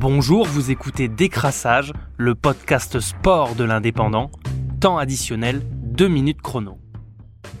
[0.00, 4.30] Bonjour, vous écoutez Décrassage, le podcast sport de l'indépendant,
[4.80, 6.78] temps additionnel, 2 minutes chrono.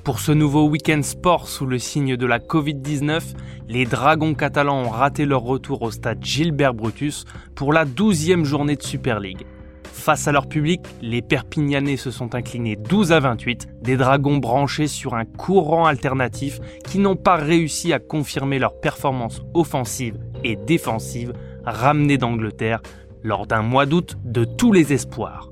[0.04, 3.34] Pour ce nouveau week-end sport sous le signe de la Covid-19,
[3.68, 8.76] les Dragons catalans ont raté leur retour au stade Gilbert Brutus pour la 12e journée
[8.76, 9.44] de Super League.
[9.84, 14.86] Face à leur public, les Perpignanais se sont inclinés 12 à 28, des Dragons branchés
[14.86, 21.34] sur un courant alternatif qui n'ont pas réussi à confirmer leur performance offensive et défensive
[21.64, 22.80] ramené d'Angleterre
[23.22, 25.50] lors d'un mois d'août de tous les espoirs.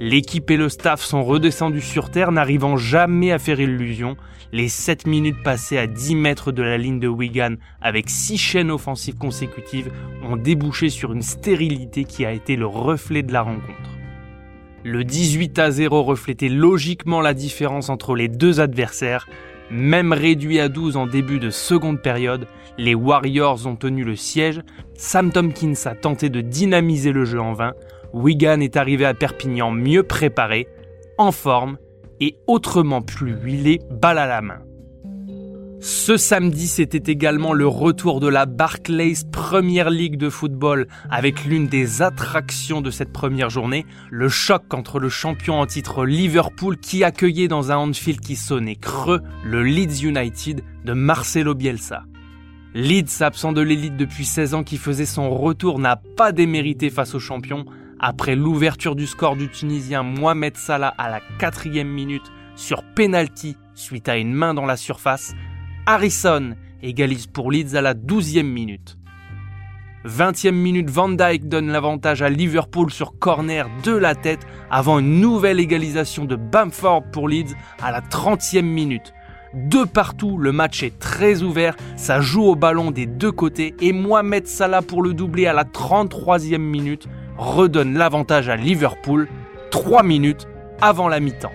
[0.00, 4.16] L'équipe et le staff sont redescendus sur terre, n'arrivant jamais à faire illusion.
[4.52, 8.70] Les 7 minutes passées à 10 mètres de la ligne de Wigan avec 6 chaînes
[8.70, 9.90] offensives consécutives
[10.22, 13.90] ont débouché sur une stérilité qui a été le reflet de la rencontre.
[14.84, 19.26] Le 18 à 0 reflétait logiquement la différence entre les deux adversaires,
[19.70, 22.46] même réduit à 12 en début de seconde période,
[22.78, 24.60] les Warriors ont tenu le siège,
[24.94, 27.72] Sam Tompkins a tenté de dynamiser le jeu en vain,
[28.12, 30.68] Wigan est arrivé à Perpignan mieux préparé,
[31.18, 31.78] en forme
[32.20, 34.60] et autrement plus huilé, balle à la main.
[35.86, 41.66] Ce samedi, c'était également le retour de la Barclays Première Ligue de football avec l'une
[41.66, 47.04] des attractions de cette première journée, le choc entre le champion en titre Liverpool qui
[47.04, 52.04] accueillait dans un Anfield qui sonnait creux le Leeds United de Marcelo Bielsa.
[52.72, 57.14] Leeds, absent de l'élite depuis 16 ans qui faisait son retour, n'a pas démérité face
[57.14, 57.66] au champion.
[58.00, 64.08] Après l'ouverture du score du Tunisien Mohamed Salah à la quatrième minute sur penalty suite
[64.08, 65.34] à une main dans la surface,
[65.86, 68.96] Harrison égalise pour Leeds à la 12e minute.
[70.06, 75.20] 20e minute, Van Dijk donne l'avantage à Liverpool sur corner de la tête avant une
[75.20, 79.12] nouvelle égalisation de Bamford pour Leeds à la 30e minute.
[79.52, 83.92] De partout, le match est très ouvert, ça joue au ballon des deux côtés et
[83.92, 89.28] Mohamed Salah pour le doubler à la 33e minute redonne l'avantage à Liverpool
[89.70, 90.48] 3 minutes
[90.80, 91.52] avant la mi-temps.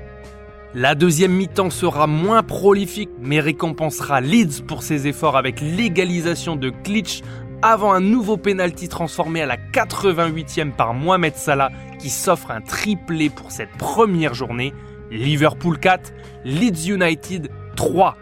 [0.76, 6.70] La deuxième mi-temps sera moins prolifique mais récompensera Leeds pour ses efforts avec l'égalisation de
[6.70, 7.24] Klitsch
[7.64, 13.32] avant un nouveau penalty transformé à la 88e par Mohamed Salah qui s'offre un triplé
[13.32, 14.72] pour cette première journée.
[15.10, 16.14] Liverpool 4,
[16.46, 18.16] Leeds United 3.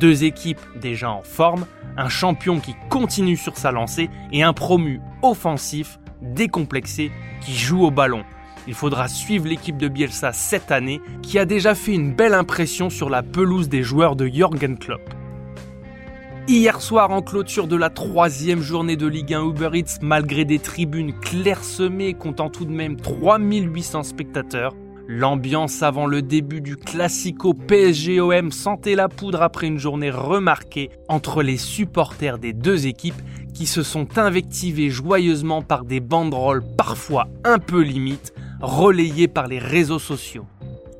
[0.00, 5.00] Deux équipes déjà en forme, un champion qui continue sur sa lancée et un promu
[5.22, 8.24] offensif décomplexé qui joue au ballon.
[8.68, 12.90] Il faudra suivre l'équipe de Bielsa cette année qui a déjà fait une belle impression
[12.90, 15.02] sur la pelouse des joueurs de Jürgen Klopp.
[16.48, 20.58] Hier soir en clôture de la troisième journée de Ligue 1 Uber Eats, malgré des
[20.58, 24.74] tribunes clairsemées comptant tout de même 3800 spectateurs,
[25.06, 31.42] l'ambiance avant le début du classico PSG-OM sentait la poudre après une journée remarquée entre
[31.42, 33.20] les supporters des deux équipes
[33.54, 39.58] qui se sont invectivés joyeusement par des banderoles parfois un peu limites relayé par les
[39.58, 40.46] réseaux sociaux.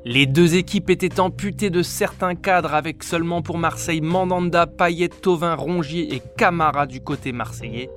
[0.04, 5.54] Les deux équipes étaient amputées de certains cadres avec seulement pour Marseille Mandanda, Payet, Tovin,
[5.54, 7.88] Rongier et Camara du côté marseillais.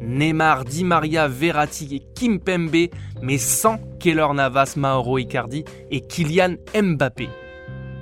[0.00, 2.90] Neymar, Di Maria, Verratti et Kimpembe,
[3.20, 7.28] mais sans Keller Navas, Mauro Icardi et Kylian Mbappé.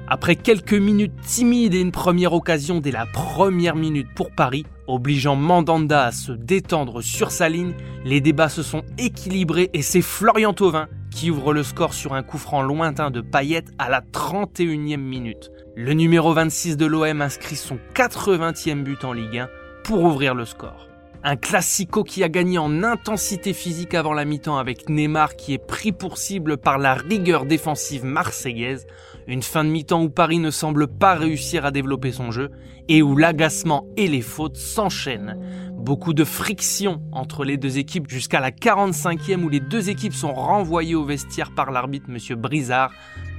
[0.06, 5.34] Après quelques minutes timides et une première occasion dès la première minute pour Paris, obligeant
[5.34, 7.72] Mandanda à se détendre sur sa ligne,
[8.04, 12.22] les débats se sont équilibrés et c'est Florian Thauvin qui ouvre le score sur un
[12.22, 15.50] coup franc lointain de Payet à la 31e minute.
[15.74, 19.48] Le numéro 26 de l'OM inscrit son 80e but en Ligue 1
[19.82, 20.88] pour ouvrir le score.
[21.28, 25.58] Un classico qui a gagné en intensité physique avant la mi-temps avec Neymar qui est
[25.58, 28.86] pris pour cible par la rigueur défensive marseillaise,
[29.26, 32.52] une fin de mi-temps où Paris ne semble pas réussir à développer son jeu
[32.86, 35.36] et où l'agacement et les fautes s'enchaînent.
[35.72, 40.32] Beaucoup de friction entre les deux équipes jusqu'à la 45e où les deux équipes sont
[40.32, 42.92] renvoyées au vestiaire par l'arbitre Monsieur Brizard.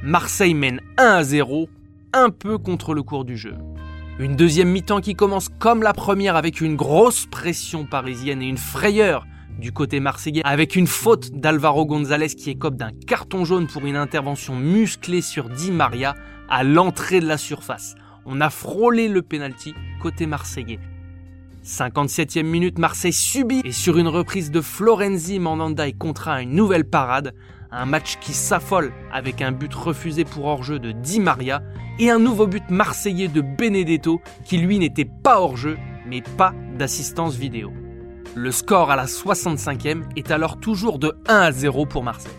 [0.03, 1.69] Marseille mène 1 à 0,
[2.11, 3.55] un peu contre le cours du jeu.
[4.19, 8.57] Une deuxième mi-temps qui commence comme la première avec une grosse pression parisienne et une
[8.57, 9.27] frayeur
[9.59, 13.95] du côté marseillais avec une faute d'Alvaro González qui écope d'un carton jaune pour une
[13.95, 16.15] intervention musclée sur Di Maria
[16.49, 17.93] à l'entrée de la surface.
[18.25, 20.79] On a frôlé le penalty côté marseillais.
[21.63, 26.55] 57e minute, Marseille subit et sur une reprise de Florenzi, Mandanda est contraint à une
[26.55, 27.35] nouvelle parade.
[27.79, 31.61] Un match qui s'affole avec un but refusé pour hors-jeu de Di Maria
[31.99, 35.77] et un nouveau but marseillais de Benedetto qui lui n'était pas hors-jeu
[36.07, 37.71] mais pas d'assistance vidéo.
[38.33, 42.31] Le score à la 65e est alors toujours de 1 à 0 pour Marseille.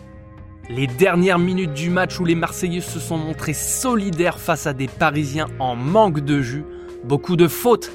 [0.69, 4.89] Les dernières minutes du match où les Marseillais se sont montrés solidaires face à des
[4.89, 6.65] Parisiens en manque de jus,
[7.05, 7.91] beaucoup de fautes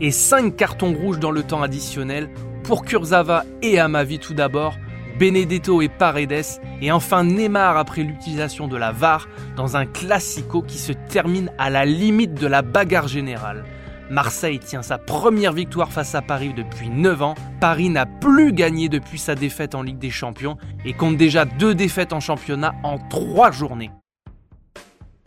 [0.00, 2.30] et 5 cartons rouges dans le temps additionnel
[2.62, 4.78] Pour Kurzawa et Amavi tout d'abord,
[5.18, 10.78] Benedetto et Paredes, et enfin Neymar après l'utilisation de la VAR dans un classico qui
[10.78, 13.64] se termine à la limite de la bagarre générale.
[14.10, 17.34] Marseille tient sa première victoire face à Paris depuis 9 ans.
[17.60, 21.74] Paris n'a plus gagné depuis sa défaite en Ligue des Champions et compte déjà deux
[21.74, 23.90] défaites en championnat en trois journées.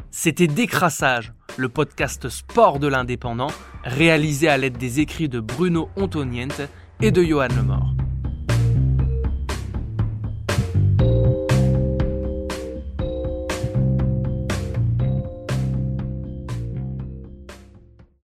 [0.10, 3.52] C'était Décrassage, le podcast sport de l'indépendant,
[3.84, 6.62] réalisé à l'aide des écrits de Bruno Ontoniente
[7.02, 8.01] et de Johan Lemort.